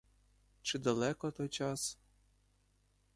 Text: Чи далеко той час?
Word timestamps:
Чи 0.61 0.79
далеко 0.79 1.31
той 1.31 1.49
час? 1.49 1.99